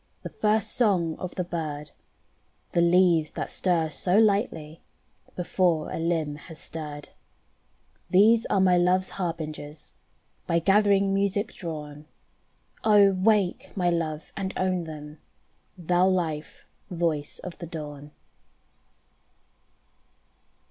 The 0.23 0.29
first 0.29 0.71
song 0.71 1.15
of 1.19 1.35
the 1.35 1.43
bird, 1.43 1.91
The 2.71 2.81
leaves 2.81 3.29
that 3.33 3.51
stir 3.51 3.91
so 3.91 4.17
lightly 4.17 4.81
Before 5.35 5.91
a 5.91 5.99
limb 5.99 6.37
has 6.37 6.57
stirred: 6.57 7.09
These 8.09 8.47
are 8.47 8.59
my 8.59 8.77
love's 8.77 9.09
harbingers 9.09 9.93
By 10.47 10.57
gathering 10.57 11.13
music 11.13 11.53
drawn. 11.53 12.05
Oh! 12.83 13.11
wake 13.11 13.77
my 13.77 13.91
love 13.91 14.33
and 14.35 14.55
own 14.57 14.85
them, 14.85 15.19
Thou 15.77 16.07
life 16.07 16.65
voice 16.89 17.37
of 17.37 17.59
the 17.59 17.67
Dawn. 17.67 18.09